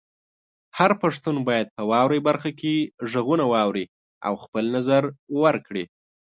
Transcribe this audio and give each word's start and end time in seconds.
هر 0.77 0.91
پښتون 1.01 1.35
باید 1.47 1.67
په 1.75 1.81
"واورئ" 1.89 2.19
برخه 2.27 2.51
کې 2.59 2.73
غږونه 3.11 3.45
واوري 3.53 3.85
او 4.27 4.33
خپل 4.43 4.65
نظر 4.75 5.03
ورکړي. 5.43 5.83